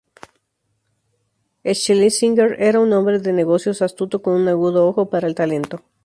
[1.63, 5.83] Schlesinger era un hombre de negocios astuto con un agudo ojo para el talento.